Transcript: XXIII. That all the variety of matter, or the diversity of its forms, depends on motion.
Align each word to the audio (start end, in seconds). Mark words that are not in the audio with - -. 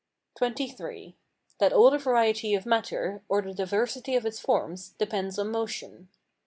XXIII. 0.43 1.15
That 1.59 1.71
all 1.71 1.91
the 1.91 1.99
variety 1.99 2.55
of 2.55 2.65
matter, 2.65 3.21
or 3.29 3.43
the 3.43 3.53
diversity 3.53 4.15
of 4.15 4.25
its 4.25 4.39
forms, 4.39 4.95
depends 4.97 5.37
on 5.37 5.51
motion. 5.51 6.09